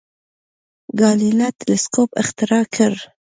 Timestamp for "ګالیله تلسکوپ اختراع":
0.99-2.63